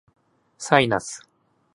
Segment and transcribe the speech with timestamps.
[0.57, 1.29] サイナス